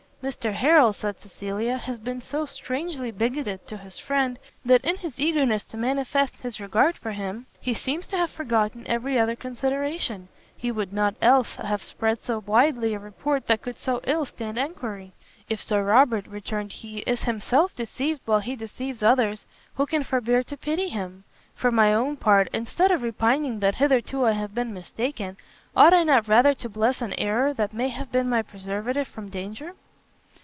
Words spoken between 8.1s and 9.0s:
have forgotten